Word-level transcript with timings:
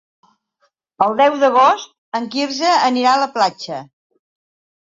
El 1.07 1.13
deu 1.19 1.37
d'agost 1.43 1.93
en 2.21 2.25
Quirze 2.37 2.73
anirà 2.89 3.13
a 3.13 3.21
la 3.25 3.31
platja. 3.37 3.83